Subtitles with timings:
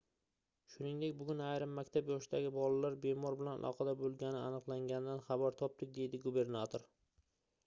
[0.75, 6.91] shuningdek bugun ayrim maktab yoshidagi bolalar bemor bilan aloqada boʻlgani aniqlanganidan xabar topdik- dedi gubernator